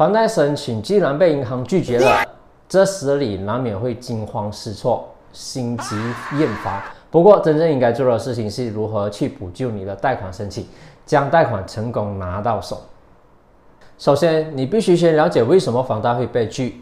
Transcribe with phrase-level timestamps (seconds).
[0.00, 2.24] 房贷申请既然被银行拒绝了，
[2.66, 5.94] 这时你难免会惊慌失措、心急
[6.38, 6.82] 厌烦。
[7.10, 10.66] 不过，真正应该做的事情是如何去补救你的贷款申请，
[11.04, 12.80] 将贷款成功拿到手。
[13.98, 16.80] 首先，你必须先了解为什么房贷会被拒。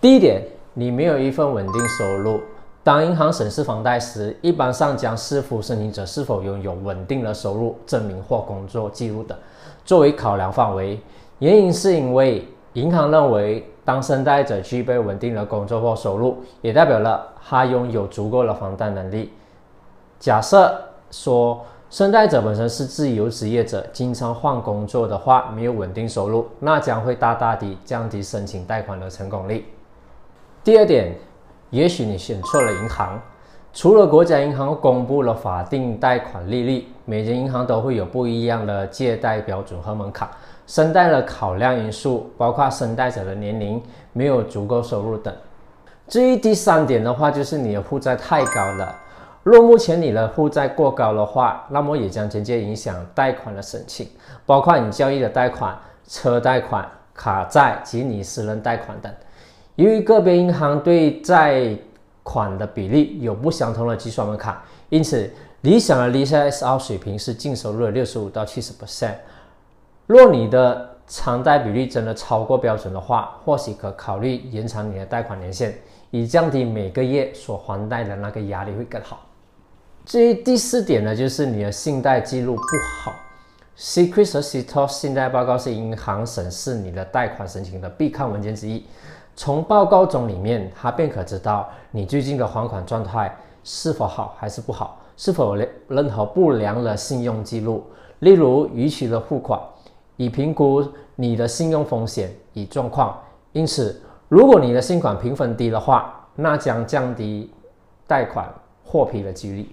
[0.00, 0.42] 第一点，
[0.72, 2.40] 你没有一份稳定收入。
[2.82, 9.36] 当银行审视房贷时，一般上将视乎申请者是否拥有稳定的收入证明或工作记录等
[9.84, 10.98] 作为考量范围。
[11.38, 19.32] 原因是因为银行认为，当申贷者具备稳定的工作或收入，也代表了他拥有足够的还贷能力。
[20.18, 20.76] 假设
[21.10, 29.64] 说，申贷者本身是自由职业者，经常换工作的话，没有稳定收入，那将会大大地降低申请贷款的成功率。
[30.64, 31.14] 第二点，
[31.70, 33.18] 也许你选错了银行。
[33.72, 40.28] 除了国家银行公布了法定贷款利率，每间银行都会有不一样的借贷标准和门槛。
[40.66, 43.80] 申贷的考量因素包括申贷者的年龄、
[44.12, 45.32] 没有足够收入等。
[46.08, 48.94] 至于第三点的话，就是你的负债太高了。
[49.44, 54.08] 若目前你的负债过高的话，那么也将间接影响贷款的申请，
[54.44, 55.74] 包括你交易的贷款、
[56.06, 59.10] 车贷款、卡债及你私人贷款等。
[59.76, 61.74] 由于个别银行对债
[62.28, 64.54] 款的比例有不相同的计算门槛，
[64.90, 65.30] 因此
[65.62, 69.14] 理想的利息 SR 水平是净收入的六十五到七十 percent。
[70.06, 75.72] 若你的偿贷比率真的超过标准的话，或许可考虑延长你的贷款年限，
[76.10, 79.20] 以降低每个月所还贷的那个压力会更好。
[80.04, 82.62] 至于第四点呢，就是你的信贷记录不
[83.02, 83.12] 好。
[83.78, 88.84] Secret 和 c i t o 信贷报告是银行审视你的贷款申请的必看文件之一。
[89.38, 97.84] 从报告中里面，他便可知道你最近的还款状态是否好还是不好，是否有任何不良的信用记录，
[98.18, 99.60] 例如逾期的付款，
[100.16, 103.16] 以评估你的信用风险与状况。
[103.52, 107.48] 因此，如果你的信款评分低的话，那将降低
[108.08, 109.72] 贷款获批的几率。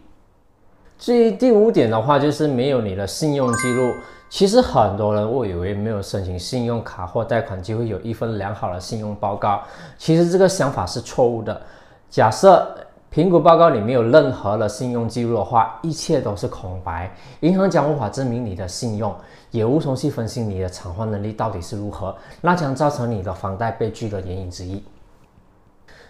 [1.00, 3.92] 至于第五点的话，就是没有你的信用记录。
[4.36, 9.64] 其实很多人误以为没有申请信用卡或贷款就会有一份良好的信用报告，
[9.98, 11.62] 其实这个想法是错误的。
[12.10, 12.68] 假设
[13.10, 17.10] 评估报告里没有任何的信用记录的话，一切都是空白，
[17.40, 19.16] 银行将无法证明你的信用，
[19.52, 24.84] 也无从去分析你的偿还能力到底是如何，那将造成你的房贷被拒的原因之一。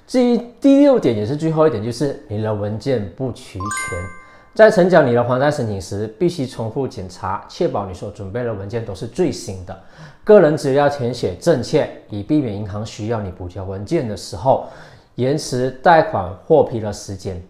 [0.08, 4.25] 至于第六点，也是最后一点，就是你的文件不齐全。
[4.56, 9.78] 在呈交你的还贷申请时，必须重复检查，确保你所准备的文件都是最新的，
[10.24, 14.66] 个人资料填写正确，以避免银行需要你补交文件的时候
[15.16, 17.44] 延迟贷款获批的时间。